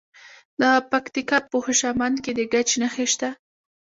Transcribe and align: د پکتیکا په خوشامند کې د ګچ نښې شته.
د 0.59 0.61
پکتیکا 0.91 1.37
په 1.51 1.57
خوشامند 1.63 2.15
کې 2.23 2.31
د 2.37 2.39
ګچ 2.53 2.69
نښې 2.81 3.05
شته. 3.11 3.29